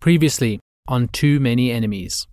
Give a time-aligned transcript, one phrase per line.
[0.00, 2.28] Previously on Too Many Enemies.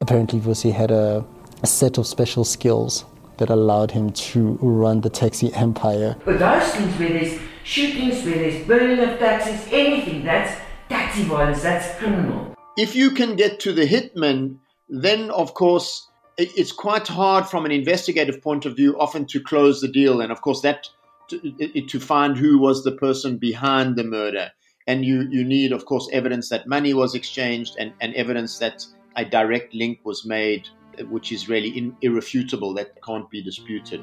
[0.00, 1.24] Apparently, Vusi had a,
[1.62, 3.04] a set of special skills
[3.36, 6.16] that allowed him to run the taxi empire.
[6.24, 11.62] But those things where there's shootings, where there's burning of taxis, anything, that's taxi violence,
[11.62, 12.52] that's criminal.
[12.76, 14.56] If you can get to the hitman,
[14.88, 19.80] then of course it's quite hard from an investigative point of view often to close
[19.80, 20.20] the deal.
[20.20, 20.88] And of course, that
[21.28, 24.50] to, to find who was the person behind the murder.
[24.86, 28.86] And you, you need, of course, evidence that money was exchanged and, and evidence that
[29.16, 30.68] a direct link was made,
[31.10, 34.00] which is really in, irrefutable, that can't be disputed.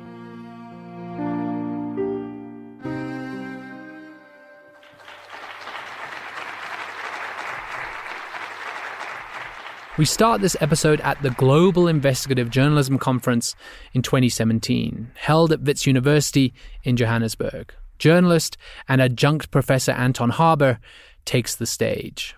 [9.96, 13.56] We start this episode at the Global Investigative Journalism Conference
[13.94, 16.52] in 2017, held at Wits University
[16.84, 17.72] in Johannesburg.
[18.00, 18.58] Journalist
[18.90, 20.80] and adjunct professor Anton Harber
[21.26, 22.36] takes the stage.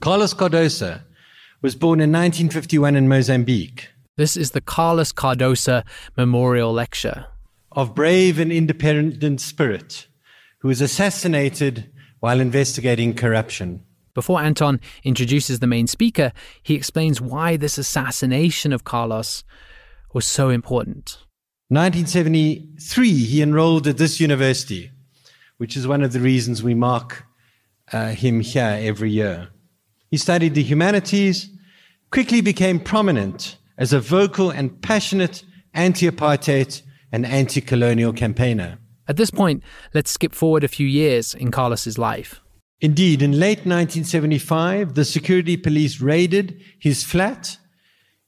[0.00, 1.00] Carlos Cardoso
[1.62, 3.88] was born in 1951 in Mozambique.
[4.18, 5.82] This is the Carlos Cardoso
[6.18, 7.24] Memorial Lecture.
[7.72, 10.06] Of brave and independent spirit,
[10.58, 13.86] who was assassinated while investigating corruption.
[14.14, 16.32] Before Anton introduces the main speaker,
[16.62, 19.44] he explains why this assassination of Carlos
[20.12, 21.18] was so important.
[21.68, 24.90] 1973, he enrolled at this university,
[25.58, 27.24] which is one of the reasons we mark
[27.92, 29.48] uh, him here every year.
[30.10, 31.48] He studied the humanities,
[32.10, 36.82] quickly became prominent as a vocal and passionate anti apartheid
[37.12, 38.78] and anti colonial campaigner.
[39.06, 39.62] At this point,
[39.94, 42.40] let's skip forward a few years in Carlos's life.
[42.80, 47.58] Indeed, in late 1975, the security police raided his flat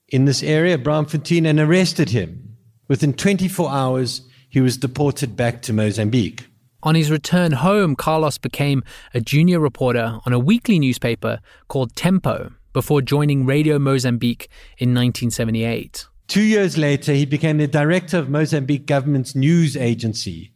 [0.08, 2.56] in this area, Braamfontein, and arrested him.
[2.86, 6.46] Within 24 hours, he was deported back to Mozambique.
[6.82, 8.82] On his return home, Carlos became
[9.14, 16.06] a junior reporter on a weekly newspaper called Tempo before joining Radio Mozambique in 1978.
[16.28, 20.52] Two years later, he became the director of Mozambique government's news agency,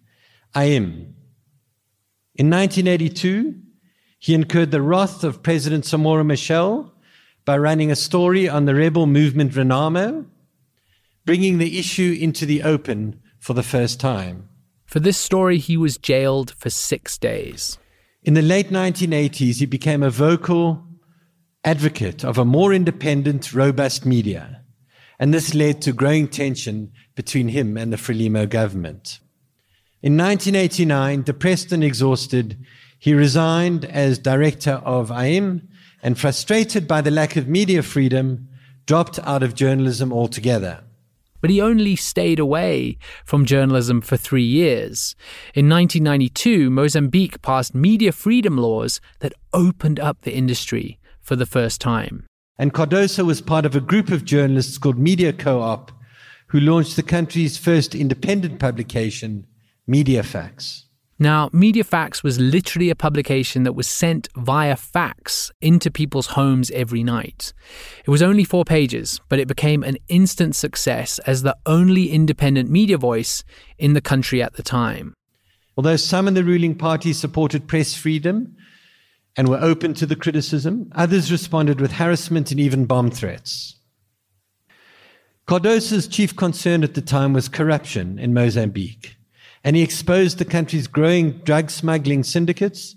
[0.55, 1.15] AIM.
[2.35, 3.55] In 1982,
[4.19, 6.91] he incurred the wrath of President Samora Machel
[7.45, 10.27] by running a story on the rebel movement Renamo,
[11.25, 14.49] bringing the issue into the open for the first time.
[14.87, 17.79] For this story, he was jailed for six days.
[18.23, 20.85] In the late 1980s, he became a vocal
[21.65, 24.63] advocate of a more independent, robust media.
[25.19, 29.21] And this led to growing tension between him and the Frelimo government.
[30.03, 32.59] In 1989, depressed and exhausted,
[32.99, 35.69] he resigned as director of AIM
[36.03, 38.49] and frustrated by the lack of media freedom,
[38.87, 40.83] dropped out of journalism altogether.
[41.41, 45.15] But he only stayed away from journalism for three years.
[45.55, 51.81] In 1992, Mozambique passed media freedom laws that opened up the industry for the first
[51.81, 52.25] time.
[52.59, 55.93] And Cardoso was part of a group of journalists called Media Co op,
[56.49, 59.47] who launched the country's first independent publication,
[59.89, 60.86] MediaFax.
[61.19, 67.03] Now, MediaFax was literally a publication that was sent via fax into people's homes every
[67.03, 67.55] night.
[68.05, 72.71] It was only four pages, but it became an instant success as the only independent
[72.71, 73.45] media voice
[73.79, 75.15] in the country at the time.
[75.75, 78.55] Although some in the ruling party supported press freedom
[79.39, 83.79] and were open to the criticism, others responded with harassment and even bomb threats.
[85.47, 89.16] Cardoso's chief concern at the time was corruption in Mozambique
[89.67, 92.95] and he exposed the country's growing drug smuggling syndicates,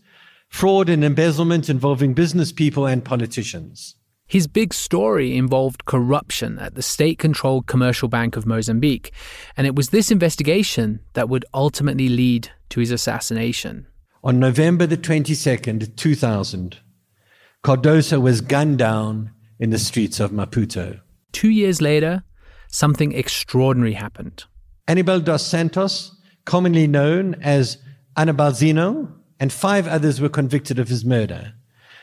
[0.49, 3.95] fraud and embezzlement involving business people and politicians.
[4.27, 9.11] His big story involved corruption at the state controlled Commercial Bank of Mozambique,
[9.57, 13.87] and it was this investigation that would ultimately lead to his assassination.
[14.23, 16.77] On November the 22nd, 2000,
[17.63, 20.99] Cardoso was gunned down in the streets of Maputo.
[21.31, 22.23] Two years later,
[22.67, 24.43] something extraordinary happened.
[24.87, 26.15] Anibal dos Santos,
[26.45, 27.77] commonly known as
[28.17, 31.53] Anibalzinho, and five others were convicted of his murder,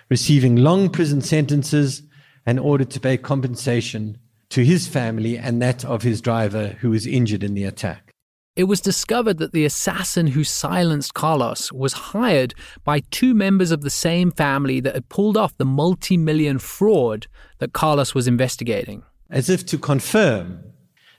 [0.09, 2.03] receiving long prison sentences
[2.47, 4.19] and ordered to pay compensation
[4.51, 8.13] to his family and that of his driver who was injured in the attack.
[8.55, 12.55] It was discovered that the assassin who silenced Carlos was hired
[12.85, 17.27] by two members of the same family that had pulled off the multi million fraud
[17.59, 19.03] that Carlos was investigating.
[19.29, 20.65] As if to confirm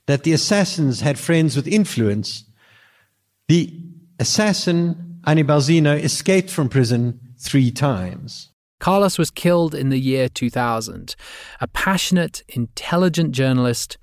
[0.07, 2.45] that the assassins had friends with influence,
[3.47, 3.73] the
[4.19, 8.51] assassin, Anibalzinho, escaped from prison three times.
[8.79, 11.15] Carlos was killed in the year 2000,
[11.61, 13.97] a passionate, intelligent journalist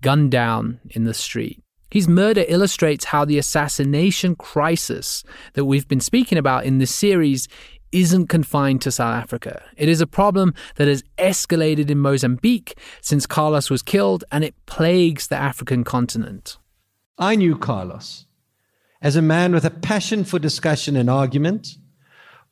[0.00, 1.62] gunned down in the street.
[1.90, 7.46] His murder illustrates how the assassination crisis that we've been speaking about in this series
[7.92, 9.62] isn't confined to South Africa.
[9.76, 14.54] It is a problem that has escalated in Mozambique since Carlos was killed, and it
[14.66, 16.58] plagues the African continent.
[17.18, 18.26] I knew Carlos
[19.04, 21.76] as a man with a passion for discussion and argument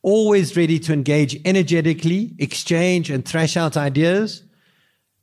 [0.03, 4.43] always ready to engage energetically, exchange and thrash out ideas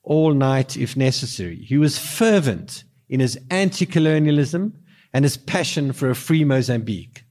[0.02, 1.56] all night if necessary.
[1.56, 4.76] He was fervent in his anti colonialism
[5.12, 7.24] and his passion for a free Mozambique.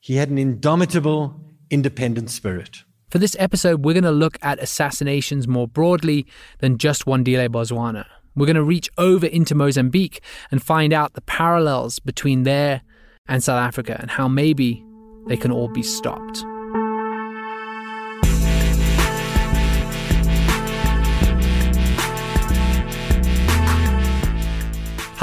[0.00, 1.40] He had an indomitable,
[1.70, 2.82] independent spirit.
[3.10, 6.26] For this episode, we're going to look at assassinations more broadly
[6.58, 8.06] than just one Wandile Bozwana.
[8.34, 10.20] We're going to reach over into Mozambique
[10.50, 12.82] and find out the parallels between there
[13.28, 14.84] and South Africa and how maybe
[15.26, 16.44] they can all be stopped.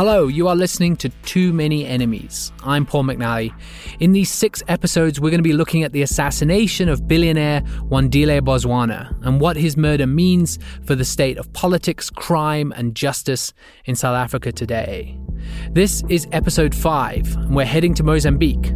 [0.06, 2.52] Hello, you are listening to Too Many Enemies.
[2.62, 3.58] I'm Paul McNally.
[4.02, 8.42] In these six episodes, we're going to be looking at the assassination of billionaire Wandile
[8.42, 13.54] Bozwana and what his murder means for the state of politics, crime, and justice
[13.86, 15.18] in South Africa today.
[15.72, 18.74] This is episode five, and we're heading to Mozambique.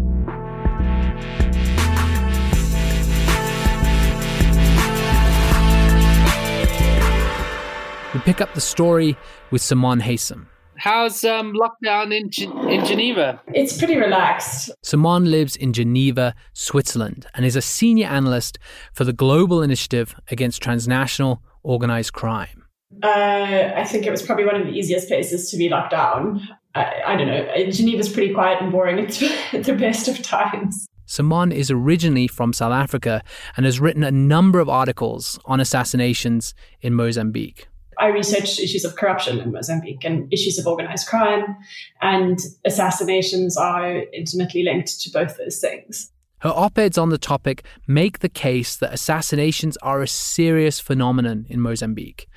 [8.14, 9.18] We pick up the story
[9.52, 10.46] with Simone Haysom.
[10.78, 12.30] How's um, lockdown in
[12.70, 13.42] in Geneva?
[13.48, 14.72] It's pretty relaxed.
[14.84, 18.60] Simone lives in Geneva, Switzerland, and is a senior analyst
[18.94, 22.64] for the Global Initiative Against Transnational Organized Crime.
[23.04, 26.48] Uh, I think it was probably one of the easiest places to be locked down.
[26.76, 27.72] I, I don't know.
[27.72, 29.10] Geneva's pretty quiet and boring at
[29.66, 30.86] the best of times.
[31.06, 33.24] Simone is originally from South Africa
[33.56, 37.68] and has written a number of articles on assassinations in Mozambique.
[38.00, 41.56] I researched issues of corruption in Mozambique and issues of organized crime,
[42.02, 46.12] and assassinations are intimately linked to both those things.
[46.42, 51.48] Her op eds on the topic make the case that assassinations are a serious phenomenon
[51.50, 52.28] in Mozambique.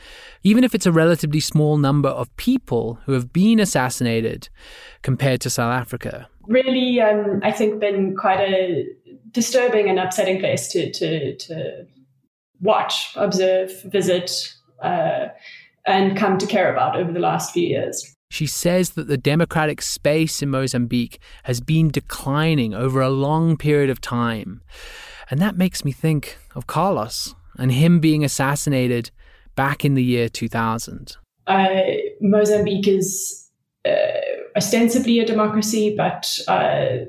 [0.42, 4.48] Even if it's a relatively small number of people who have been assassinated
[5.02, 6.28] compared to South Africa.
[6.46, 8.86] Really, um, I think, been quite a
[9.32, 11.86] disturbing and upsetting place to, to, to
[12.62, 15.28] watch, observe, visit, uh,
[15.86, 18.16] and come to care about over the last few years.
[18.30, 23.90] She says that the democratic space in Mozambique has been declining over a long period
[23.90, 24.62] of time.
[25.30, 29.10] And that makes me think of Carlos and him being assassinated
[29.56, 31.16] back in the year 2000.
[31.46, 31.66] Uh,
[32.20, 33.50] Mozambique is
[33.84, 33.90] uh,
[34.56, 37.04] ostensibly a democracy, but uh,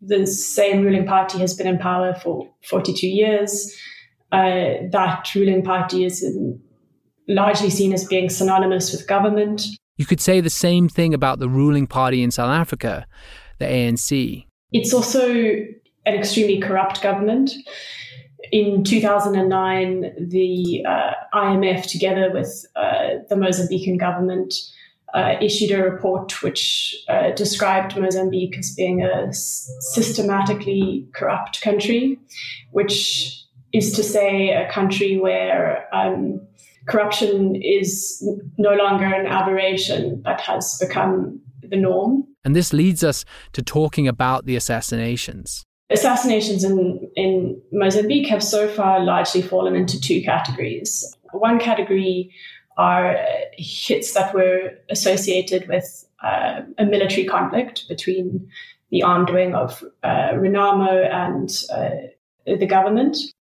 [0.00, 3.76] the same ruling party has been in power for 42 years.
[4.32, 6.58] Uh, that ruling party is in
[7.28, 9.66] largely seen as being synonymous with government.
[9.96, 13.06] You could say the same thing about the ruling party in South Africa,
[13.58, 14.46] the ANC.
[14.72, 17.52] It's also an extremely corrupt government.
[18.50, 24.54] In 2009, the uh, IMF, together with uh, the Mozambican government,
[25.14, 32.18] uh, issued a report which uh, described Mozambique as being a systematically corrupt country,
[32.70, 36.40] which is to say, a country where um,
[36.86, 38.26] corruption is
[38.58, 42.24] no longer an aberration, but has become the norm.
[42.44, 45.64] And this leads us to talking about the assassinations.
[45.90, 51.16] Assassinations in, in Mozambique have so far largely fallen into two categories.
[51.32, 52.34] One category
[52.76, 53.16] are
[53.52, 58.48] hits that were associated with uh, a military conflict between
[58.90, 62.08] the armed wing of uh, Renamo and uh,
[62.46, 63.16] the government.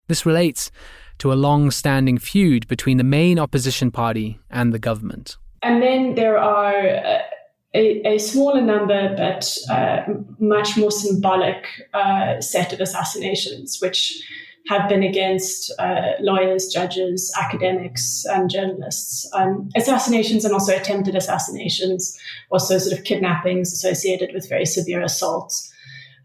[0.08, 0.70] This relates
[1.18, 5.36] to a long standing feud between the main opposition party and the government.
[5.62, 7.22] And then there are uh,
[7.74, 10.02] a, a, smaller number, but uh,
[10.38, 14.22] much more symbolic uh, set of assassinations, which
[14.68, 19.28] have been against uh, lawyers, judges, academics, and journalists.
[19.34, 22.18] Um, assassinations and also attempted assassinations,
[22.50, 25.70] also sort of kidnappings associated with very severe assaults.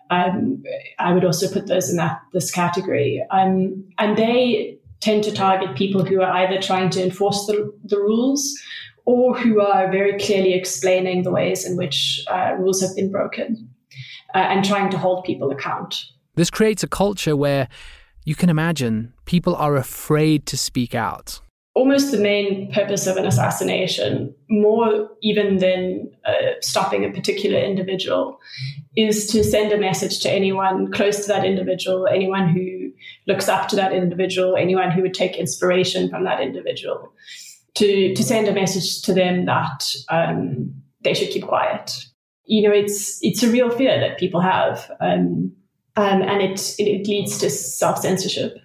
[0.10, 0.63] Um,
[0.98, 3.24] I would also put those in that this category.
[3.29, 7.98] Um, and they tend to target people who are either trying to enforce the, the
[7.98, 8.58] rules
[9.06, 13.70] or who are very clearly explaining the ways in which uh, rules have been broken
[14.36, 16.06] uh, and trying to hold people account.
[16.36, 17.68] This creates a culture where
[18.25, 21.41] you can imagine people are afraid to speak out.
[21.74, 28.39] Almost the main purpose of an assassination, more even than uh, stopping a particular individual,
[28.96, 32.88] is to send a message to anyone close to that individual, anyone who
[33.29, 37.13] looks up to that individual, anyone who would take inspiration from that individual,
[37.75, 41.91] to, to send a message to them that um, they should keep quiet.
[42.45, 44.91] You know, it's it's a real fear that people have.
[45.00, 45.53] Um,
[45.95, 48.57] um, and it, it leads to self censorship.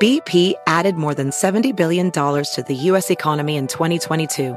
[0.00, 3.10] BP added more than $70 billion to the U.S.
[3.10, 4.56] economy in 2022.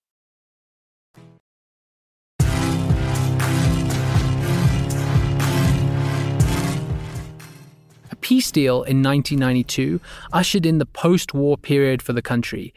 [8.21, 9.99] Peace deal in 1992
[10.31, 12.73] ushered in the post war period for the country,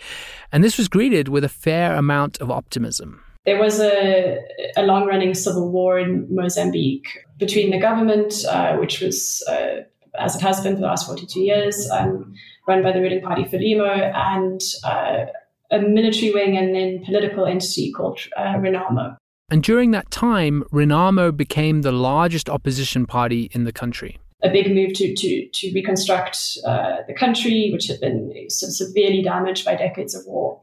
[0.50, 3.22] and this was greeted with a fair amount of optimism.
[3.44, 4.38] There was a,
[4.76, 7.08] a long running civil war in Mozambique
[7.38, 9.82] between the government, uh, which was, uh,
[10.18, 12.34] as it has been for the last 42 years, um,
[12.66, 15.26] run by the ruling party Frelimo, and uh,
[15.70, 19.16] a military wing and then political entity called uh, Renamo.
[19.50, 24.72] And during that time, Renamo became the largest opposition party in the country a big
[24.72, 30.14] move to to to reconstruct uh, the country, which had been severely damaged by decades
[30.14, 30.60] of war,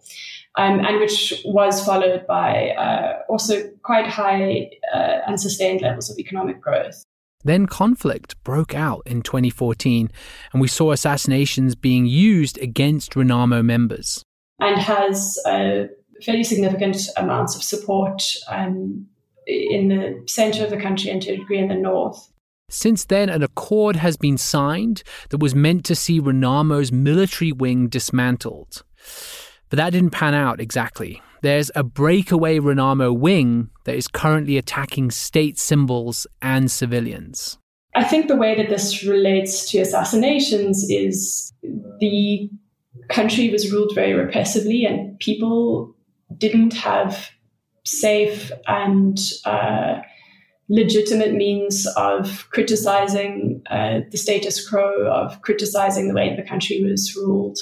[0.57, 6.17] um, and which was followed by uh, also quite high uh, and sustained levels of
[6.19, 7.03] economic growth.
[7.43, 10.11] Then conflict broke out in 2014,
[10.53, 14.23] and we saw assassinations being used against Renamo members.
[14.59, 15.87] And has uh,
[16.23, 19.07] fairly significant amounts of support um,
[19.47, 22.30] in the center of the country and to a degree in the north.
[22.71, 27.89] Since then, an accord has been signed that was meant to see Renamo's military wing
[27.89, 28.83] dismantled.
[29.69, 31.21] But that didn't pan out exactly.
[31.41, 37.57] There's a breakaway Renamo wing that is currently attacking state symbols and civilians.
[37.95, 41.51] I think the way that this relates to assassinations is
[41.99, 42.49] the
[43.09, 45.93] country was ruled very repressively, and people
[46.37, 47.29] didn't have
[47.83, 49.99] safe and uh,
[50.71, 57.13] legitimate means of criticizing uh, the status quo, of criticizing the way the country was
[57.13, 57.59] ruled,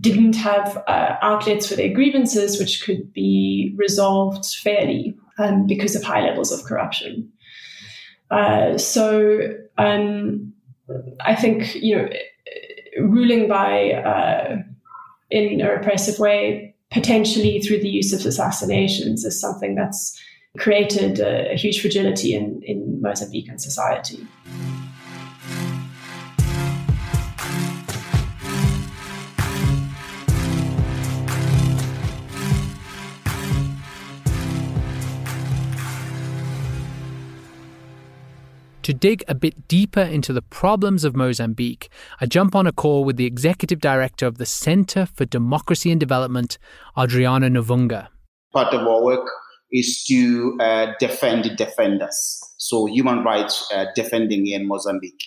[0.00, 6.04] didn't have uh, outlets for their grievances, which could be resolved fairly um, because of
[6.04, 7.28] high levels of corruption.
[8.30, 9.40] Uh, so
[9.76, 10.52] um,
[11.22, 12.08] I think you know
[13.00, 14.58] ruling by uh,
[15.28, 20.16] in a repressive way, potentially through the use of assassinations, is something that's
[20.58, 24.26] created a, a huge fragility in, in Mozambican society.
[38.82, 41.88] To dig a bit deeper into the problems of Mozambique,
[42.20, 45.98] I jump on a call with the executive director of the Center for Democracy and
[45.98, 46.58] Development,
[46.96, 48.08] Adriano Nuvunga.
[48.52, 49.26] Part of our work
[49.74, 52.40] is to uh, defend defenders.
[52.56, 55.22] So human rights uh, defending in Mozambique.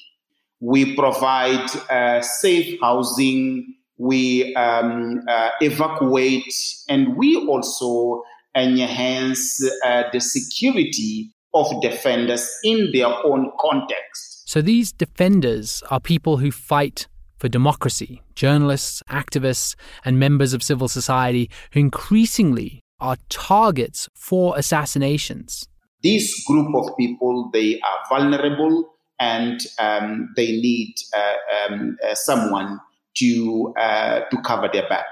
[0.60, 6.54] we provide uh, safe housing, we um, uh, evacuate,
[6.90, 8.24] and we also
[8.56, 14.44] enhance uh, the security of defenders in their own context.
[14.46, 20.88] So these defenders are people who fight for democracy, journalists, activists, and members of civil
[20.88, 25.68] society who increasingly are targets for assassinations.
[26.04, 32.80] This group of people, they are vulnerable and um, they need uh, um, uh, someone
[33.18, 35.06] to uh, to cover their back.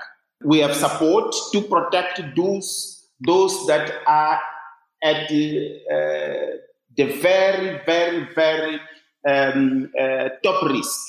[0.43, 4.39] We have support to protect those those that are
[5.03, 6.57] at the, uh,
[6.95, 8.79] the very very very
[9.27, 11.01] um, uh, top risk.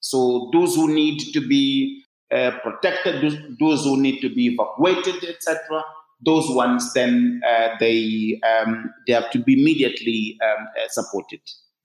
[0.00, 5.24] So those who need to be uh, protected, those, those, who need to be evacuated,
[5.24, 5.82] etc.
[6.24, 7.40] Those ones, then
[7.78, 11.40] they um, they have to be immediately um, supported.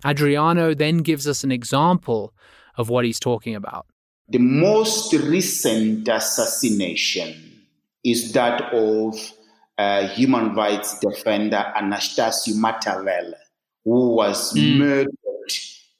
[0.05, 2.33] Adriano then gives us an example
[2.77, 3.85] of what he's talking about.
[4.29, 7.65] The most recent assassination
[8.03, 9.15] is that of
[9.77, 13.33] uh, human rights defender Anastasio Matavele,
[13.83, 14.77] who was mm.
[14.77, 15.11] murdered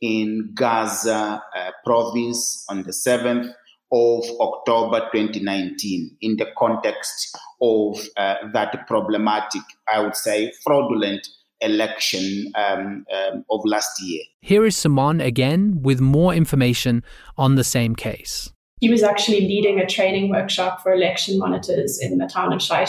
[0.02, 3.52] in Gaza uh, province on the 7th
[3.92, 11.28] of October 2019 in the context of uh, that problematic, I would say, fraudulent
[11.62, 14.24] election um, um, of last year.
[14.42, 17.04] Here is Simone again with more information
[17.38, 18.52] on the same case.
[18.80, 22.86] He was actually leading a training workshop for election monitors in the town of Shai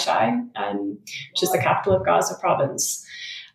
[0.57, 0.99] um,
[1.33, 3.07] which is the capital of Gaza province.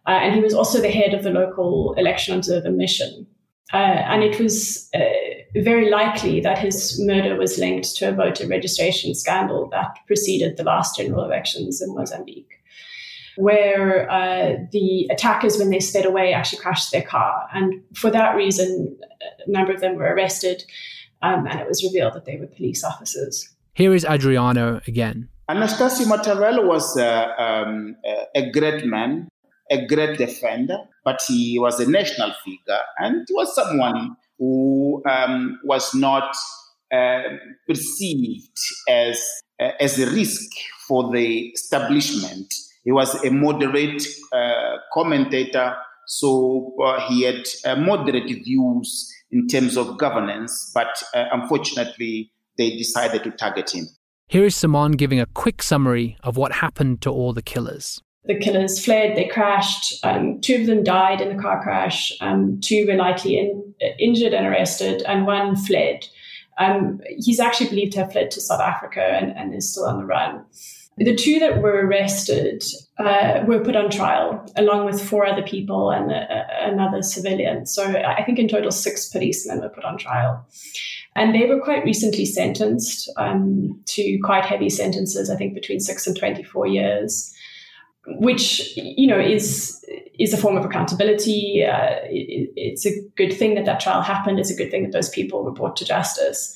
[0.05, 3.25] Uh, and he was also the head of the local election observer mission.
[3.73, 8.47] Uh, and it was uh, very likely that his murder was linked to a voter
[8.47, 12.57] registration scandal that preceded the last general elections in Mozambique
[13.37, 17.47] where uh, the attackers, when they sped away, actually crashed their car.
[17.53, 18.97] And for that reason,
[19.45, 20.63] a number of them were arrested,
[21.21, 23.47] um, and it was revealed that they were police officers.
[23.75, 25.29] Here is Adriano again.
[25.49, 27.95] Anastasio Matavele was uh, um,
[28.35, 29.29] a great man,
[29.69, 35.59] a great defender, but he was a national figure and he was someone who um,
[35.63, 36.35] was not
[36.93, 37.21] uh,
[37.67, 38.57] perceived
[38.89, 39.21] as,
[39.59, 40.49] uh, as a risk
[40.87, 42.53] for the establishment
[42.87, 45.75] he was a moderate uh, commentator,
[46.07, 52.77] so uh, he had uh, moderate views in terms of governance, but uh, unfortunately, they
[52.77, 53.87] decided to target him.
[54.29, 58.01] Here is Simone giving a quick summary of what happened to all the killers.
[58.27, 60.03] The killers fled, they crashed.
[60.03, 64.33] Um, two of them died in the car crash, um, two were likely in, injured
[64.33, 66.05] and arrested, and one fled.
[66.57, 69.99] Um, he's actually believed to have fled to South Africa and, and is still on
[69.99, 70.43] the run.
[70.97, 72.63] The two that were arrested
[72.97, 76.25] uh, were put on trial along with four other people and uh,
[76.61, 77.67] another civilian.
[77.67, 80.43] So I think in total six policemen were put on trial.
[81.15, 86.07] And they were quite recently sentenced um, to quite heavy sentences, I think between six
[86.07, 87.31] and 24 years,
[88.07, 89.83] which, you know, is,
[90.17, 91.63] is a form of accountability.
[91.63, 94.39] Uh, it, it's a good thing that that trial happened.
[94.39, 96.55] It's a good thing that those people were brought to justice.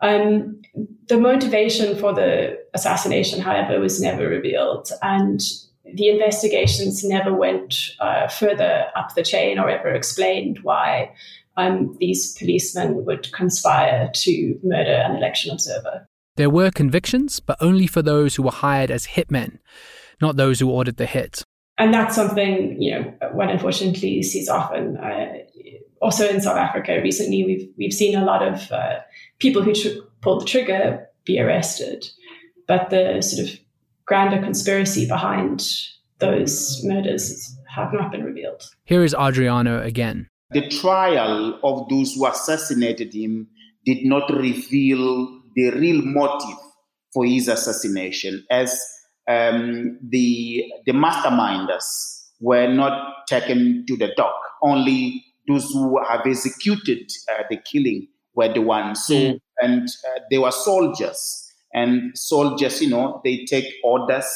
[0.00, 0.60] Um,
[1.08, 5.40] the motivation for the assassination, however, was never revealed, and
[5.84, 11.14] the investigations never went uh, further up the chain or ever explained why
[11.56, 16.06] um, these policemen would conspire to murder an election observer.
[16.36, 19.58] There were convictions, but only for those who were hired as hitmen,
[20.20, 21.42] not those who ordered the hit.
[21.78, 24.96] And that's something, you know, one unfortunately sees often.
[24.96, 25.38] Uh,
[26.00, 29.00] also in South Africa recently, we've we've seen a lot of uh,
[29.38, 32.06] people who tr- pulled the trigger be arrested,
[32.68, 33.58] but the sort of
[34.06, 35.66] grander conspiracy behind
[36.18, 38.62] those murders have not been revealed.
[38.84, 40.28] Here is Adriano again.
[40.50, 43.48] The trial of those who assassinated him
[43.84, 46.58] did not reveal the real motive
[47.12, 48.78] for his assassination, as
[49.28, 51.84] um, the the masterminders
[52.40, 54.34] were not taken to the dock.
[54.62, 59.04] Only those who have executed uh, the killing were the ones.
[59.06, 59.40] So, mm.
[59.60, 64.26] and uh, they were soldiers, and soldiers, you know, they take orders.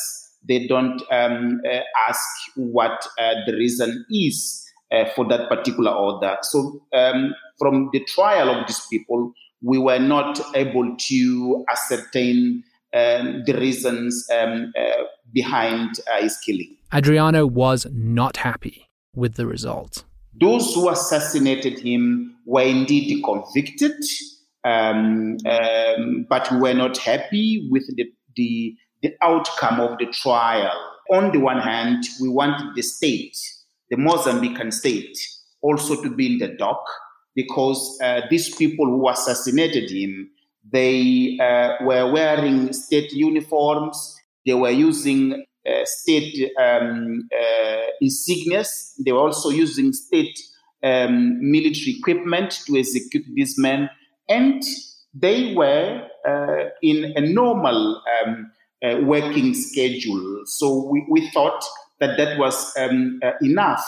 [0.49, 2.25] They don't um, uh, ask
[2.57, 6.37] what uh, the reason is uh, for that particular order.
[6.43, 12.63] So, um, from the trial of these people, we were not able to ascertain
[12.95, 16.77] um, the reasons um, uh, behind his killing.
[16.93, 20.05] Adriano was not happy with the result.
[20.41, 24.01] Those who assassinated him were indeed convicted,
[24.65, 28.05] um, um, but were not happy with the,
[28.37, 30.79] the, the outcome of the trial.
[31.11, 33.37] On the one hand, we wanted the state,
[33.91, 35.19] the Mozambican state,
[35.63, 36.85] also to be in the dock
[37.35, 40.31] because uh, these people who assassinated him,
[40.73, 49.13] they uh, were wearing state uniforms, they were using uh, state um, uh, insignias, they
[49.13, 50.39] were also using state
[50.83, 53.91] um, military equipment to execute these men,
[54.29, 54.63] and
[55.15, 58.51] they were uh, in a normal um,
[58.83, 60.43] uh, working schedule.
[60.47, 61.65] So we, we thought
[62.01, 63.85] that that was um, uh, enough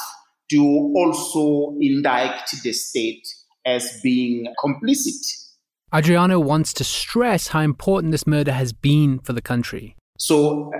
[0.50, 3.26] to also indict the state
[3.64, 5.49] as being complicit.
[5.92, 9.96] Adriano wants to stress how important this murder has been for the country.
[10.18, 10.70] So,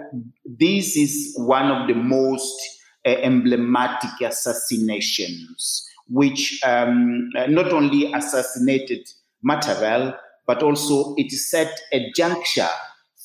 [0.45, 2.61] this is one of the most
[3.05, 9.01] uh, emblematic assassinations, which um, uh, not only assassinated
[9.45, 12.69] Matavel, but also it set a juncture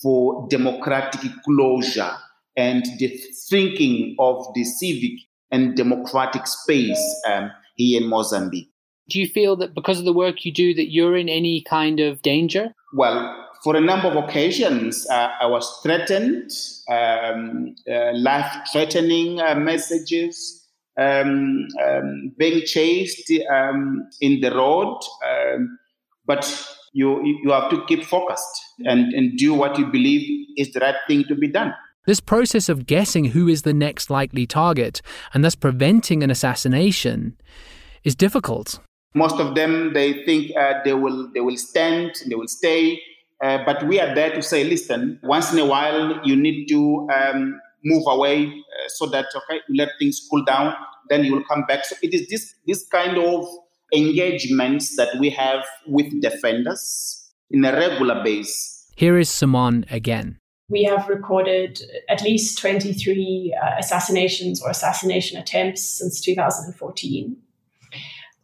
[0.02, 2.13] for democratic closure
[2.58, 3.08] and the
[3.50, 5.19] thinking of the civic
[5.52, 8.69] and democratic space um, here in Mozambique.
[9.10, 12.00] Do you feel that because of the work you do that you're in any kind
[12.00, 12.74] of danger?
[12.94, 16.52] Well, for a number of occasions, uh, I was threatened,
[16.89, 20.65] um, uh, life-threatening uh, messages,
[21.00, 25.00] um, um, being chased um, in the road.
[25.28, 25.78] Um,
[26.26, 26.44] but
[26.94, 30.96] you you have to keep focused and, and do what you believe is the right
[31.08, 31.74] thing to be done.
[32.08, 35.02] This process of guessing who is the next likely target
[35.34, 37.36] and thus preventing an assassination
[38.04, 38.80] is difficult.
[39.15, 43.01] Most of them they think uh, they will they will stand, they will stay,
[43.43, 47.08] uh, but we are there to say, listen, once in a while you need to
[47.15, 50.75] um, move away uh, so that okay, let things cool down,
[51.10, 51.86] then you will come back.
[51.86, 53.47] So it is this this kind of
[53.93, 58.91] engagements that we have with defenders in a regular base.
[58.95, 60.39] Here is Simone again.
[60.69, 67.38] We have recorded at least 23 uh, assassinations or assassination attempts since 2014.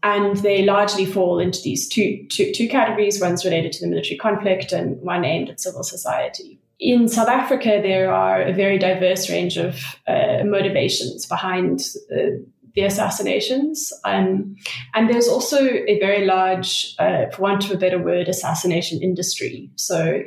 [0.04, 4.18] And they largely fall into these two, two, two categories one's related to the military
[4.18, 6.60] conflict and one aimed at civil society.
[6.80, 12.42] In South Africa, there are a very diverse range of uh, motivations behind uh,
[12.74, 13.94] the assassinations.
[14.04, 14.56] Um,
[14.96, 19.70] and there's also a very large, uh, for want of a better word, assassination industry.
[19.76, 20.24] So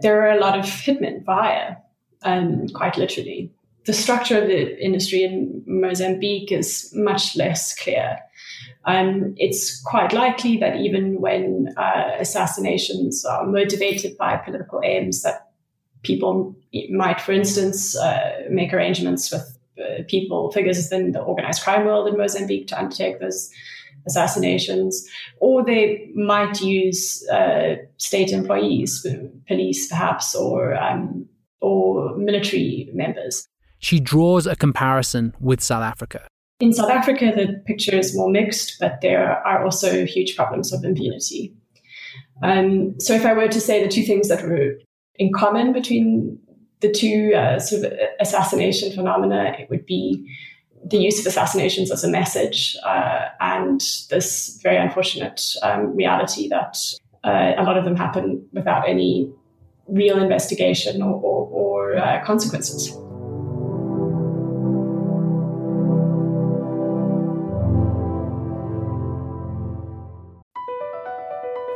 [0.00, 1.76] there are a lot of hitmen hire,
[2.22, 3.50] um, quite literally.
[3.84, 8.18] The structure of the industry in Mozambique is much less clear.
[8.84, 15.50] Um, it's quite likely that even when uh, assassinations are motivated by political aims, that
[16.02, 16.56] people
[16.90, 22.08] might, for instance, uh, make arrangements with uh, people, figures within the organized crime world
[22.08, 23.50] in Mozambique to undertake those
[24.06, 29.06] assassinations, or they might use uh, state employees,
[29.46, 31.26] police perhaps, or um,
[31.60, 33.46] or military members.
[33.78, 36.28] She draws a comparison with South Africa.
[36.62, 40.84] In South Africa, the picture is more mixed, but there are also huge problems of
[40.84, 41.52] impunity.
[42.40, 44.78] Um, so, if I were to say the two things that were
[45.16, 46.38] in common between
[46.78, 50.24] the two uh, sort of assassination phenomena, it would be
[50.84, 56.76] the use of assassinations as a message uh, and this very unfortunate um, reality that
[57.24, 59.28] uh, a lot of them happen without any
[59.88, 62.96] real investigation or, or, or uh, consequences.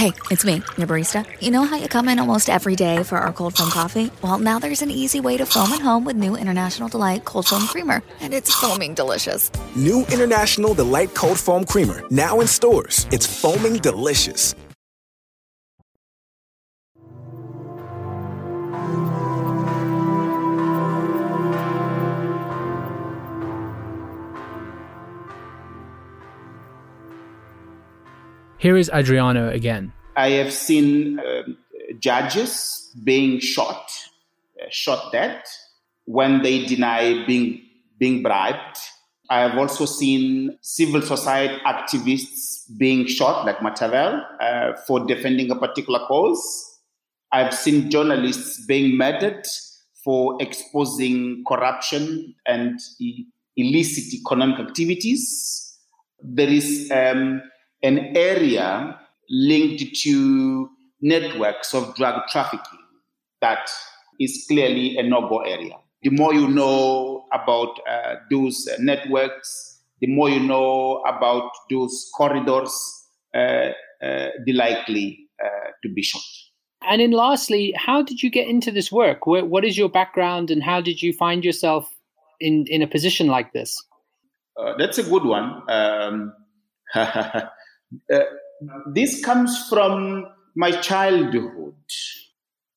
[0.00, 1.26] Hey, it's me, your barista.
[1.40, 4.10] You know how you come in almost every day for our cold foam coffee?
[4.22, 7.46] Well, now there's an easy way to foam at home with new International Delight Cold
[7.46, 9.50] Foam Creamer, and it's foaming delicious.
[9.76, 13.06] New International Delight Cold Foam Creamer, now in stores.
[13.10, 14.54] It's foaming delicious.
[28.60, 29.90] Here is Adriano again.
[30.16, 31.44] I have seen uh,
[31.98, 33.90] judges being shot,
[34.60, 35.40] uh, shot dead
[36.04, 37.62] when they deny being
[37.98, 38.76] being bribed.
[39.30, 45.56] I have also seen civil society activists being shot, like Matavel, uh, for defending a
[45.56, 46.42] particular cause.
[47.32, 49.46] I've seen journalists being murdered
[50.04, 52.78] for exposing corruption and
[53.56, 55.78] illicit economic activities.
[56.22, 57.40] There is um,
[57.82, 60.68] an area linked to
[61.00, 62.80] networks of drug trafficking
[63.40, 63.70] that
[64.18, 65.74] is clearly a no go area.
[66.02, 72.72] The more you know about uh, those networks, the more you know about those corridors,
[73.34, 73.70] uh,
[74.02, 76.22] uh, the likely uh, to be shot.
[76.82, 79.26] And then, lastly, how did you get into this work?
[79.26, 81.94] what is your background, and how did you find yourself
[82.40, 83.76] in in a position like this?
[84.58, 85.62] Uh, that's a good one.
[85.68, 86.32] Um,
[88.12, 88.20] uh,
[88.86, 91.74] this comes from my childhood.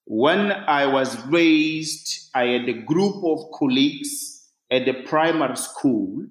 [0.05, 6.25] When I was raised, I had a group of colleagues at the primary school,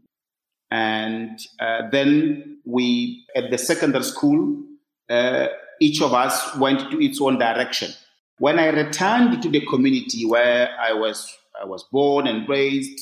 [0.70, 4.62] and uh, then we at the secondary school.
[5.08, 5.48] Uh,
[5.80, 7.90] each of us went to its own direction.
[8.38, 13.00] When I returned to the community where I was, I was born and raised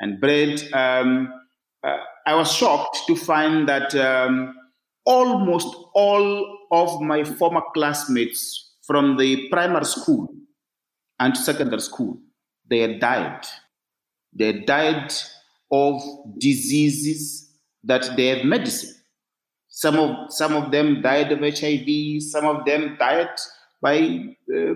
[0.00, 1.32] and bred, um,
[1.84, 4.54] uh, I was shocked to find that um,
[5.04, 10.28] almost all of my former classmates from the primary school
[11.18, 12.18] and secondary school,
[12.68, 13.46] they had died.
[14.32, 15.12] They died
[15.70, 16.02] of
[16.38, 17.50] diseases
[17.84, 18.94] that they have medicine.
[19.68, 22.22] Some of some of them died of HIV.
[22.22, 23.30] Some of them died
[23.80, 24.74] by uh,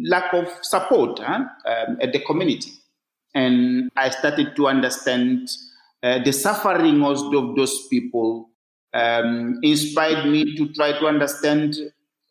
[0.00, 2.72] lack of support huh, um, at the community.
[3.34, 5.48] And I started to understand
[6.02, 8.50] uh, the suffering of those people
[8.94, 11.74] um, inspired me to try to understand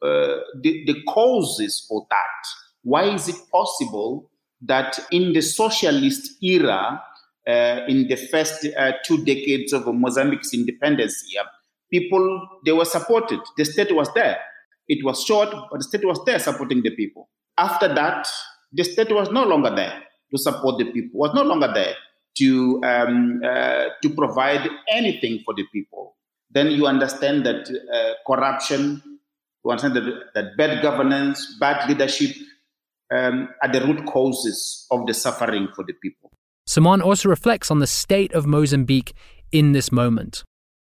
[0.01, 2.47] uh, the, the causes for that.
[2.83, 4.29] Why is it possible
[4.65, 7.01] that in the socialist era,
[7.47, 11.43] uh, in the first uh, two decades of Mozambique's independence, yeah,
[11.91, 13.39] people they were supported.
[13.57, 14.37] The state was there.
[14.87, 17.29] It was short, but the state was there supporting the people.
[17.57, 18.27] After that,
[18.71, 21.19] the state was no longer there to support the people.
[21.19, 21.95] Was no longer there
[22.39, 26.15] to um, uh, to provide anything for the people,
[26.53, 29.01] then you understand that uh, corruption,
[29.63, 32.35] you understand that, that bad governance, bad leadership
[33.11, 36.31] um, are the root causes of the suffering for the people.
[36.65, 39.13] Simone also reflects on the state of Mozambique
[39.51, 40.43] in this moment.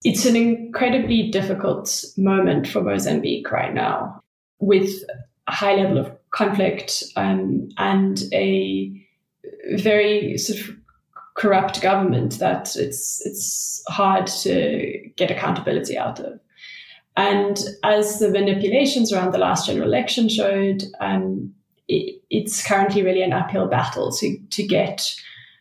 [0.04, 4.22] It's an incredibly difficult moment for Mozambique right now,
[4.58, 5.02] with
[5.48, 8.92] a high level of conflict um, and a
[9.76, 10.76] very sort of
[11.34, 16.40] corrupt government that it's it's hard to get accountability out of.
[17.16, 21.54] And as the manipulations around the last general election showed, um,
[21.86, 25.14] it, it's currently really an uphill battle to to get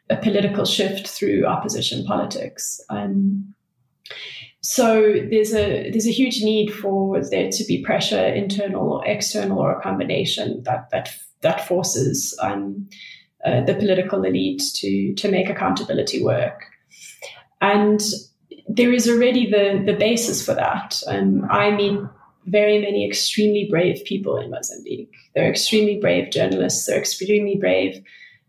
[0.10, 2.80] a political shift through opposition politics.
[2.90, 3.54] Um,
[4.62, 9.60] so there's a there's a huge need for there to be pressure, internal or external,
[9.60, 11.10] or a combination that that
[11.42, 12.88] that forces um,
[13.45, 16.65] uh, the political elite to to make accountability work.
[17.62, 18.01] And
[18.67, 21.01] there is already the the basis for that.
[21.08, 21.99] And I meet
[22.45, 25.12] very many extremely brave people in Mozambique.
[25.34, 26.86] They're extremely brave journalists.
[26.86, 28.03] They're extremely brave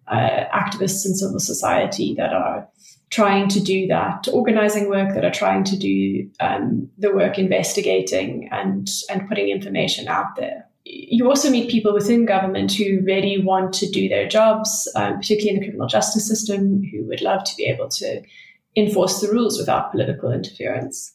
[0.09, 2.69] uh, activists in civil society that are
[3.11, 8.49] trying to do that organizing work, that are trying to do um, the work investigating
[8.51, 13.73] and and putting information out there you also meet people within government who really want
[13.75, 17.57] to do their jobs, um, particularly in the criminal justice system, who would love to
[17.57, 18.23] be able to
[18.77, 21.15] enforce the rules without political interference.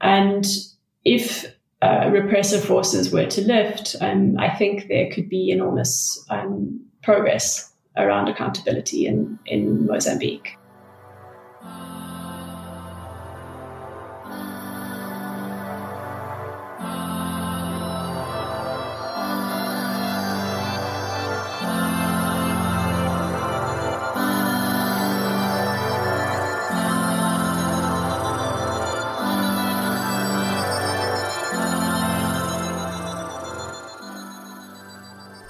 [0.00, 0.46] And
[1.04, 1.44] if
[1.82, 7.72] uh, repressive forces were to lift, um, I think there could be enormous um, progress
[7.96, 10.56] around accountability in, in Mozambique.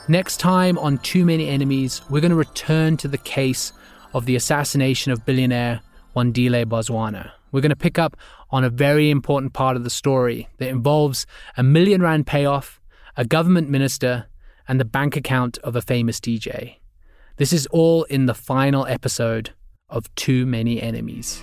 [0.07, 3.73] Next time on Too Many Enemies, we're going to return to the case
[4.13, 5.81] of the assassination of billionaire
[6.15, 7.31] Wandile Bozwana.
[7.53, 8.15] We're going to pick up
[8.51, 11.25] on a very important part of the story that involves
[11.57, 12.83] a million rand payoff,
[13.17, 14.27] a government minister,
[14.69, 16.77] and the bank account of a famous DJ.
[17.39, 19.55] This is all in the final episode
[19.89, 21.43] of Too Many Enemies.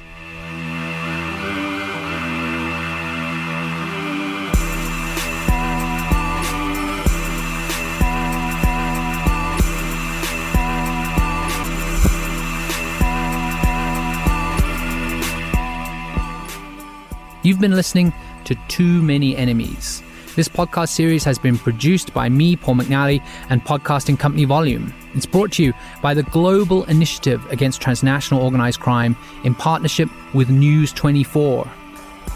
[17.43, 18.13] You've been listening
[18.45, 20.03] to Too Many Enemies.
[20.35, 24.93] This podcast series has been produced by me, Paul McNally, and podcasting company Volume.
[25.15, 25.73] It's brought to you
[26.03, 31.67] by the Global Initiative Against Transnational Organized Crime in partnership with News 24.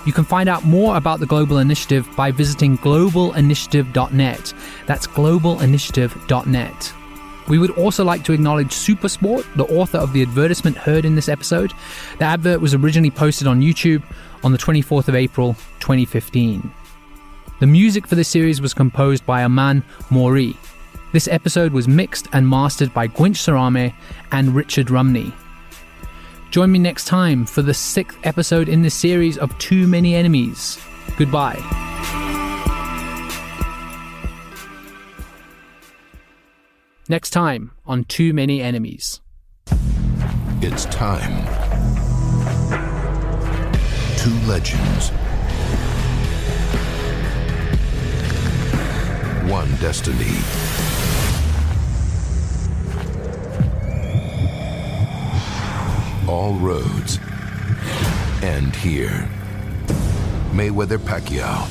[0.07, 4.53] You can find out more about the Global Initiative by visiting globalinitiative.net.
[4.87, 6.93] That's globalinitiative.net.
[7.47, 11.29] We would also like to acknowledge Supersport, the author of the advertisement heard in this
[11.29, 11.73] episode.
[12.17, 14.01] The advert was originally posted on YouTube
[14.43, 16.71] on the 24th of April, 2015.
[17.59, 20.55] The music for this series was composed by Aman Mori.
[21.13, 23.93] This episode was mixed and mastered by Gwynch Sarame
[24.31, 25.31] and Richard Rumney.
[26.51, 30.77] Join me next time for the sixth episode in the series of Too Many Enemies.
[31.17, 31.61] Goodbye.
[37.07, 39.21] Next time on Too Many Enemies.
[40.61, 41.64] It's time.
[44.25, 45.09] Two legends.
[49.51, 50.33] One destiny.
[56.27, 57.19] All roads
[58.41, 59.29] end here.
[60.53, 61.67] Mayweather Pacquiao.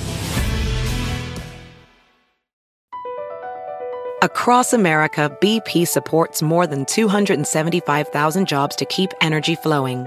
[4.23, 10.07] Across America, BP supports more than 275,000 jobs to keep energy flowing.